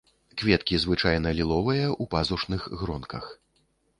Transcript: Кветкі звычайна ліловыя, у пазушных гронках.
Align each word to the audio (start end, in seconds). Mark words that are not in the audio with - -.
Кветкі 0.41 0.79
звычайна 0.85 1.33
ліловыя, 1.41 1.91
у 2.05 2.09
пазушных 2.15 2.61
гронках. 2.79 3.31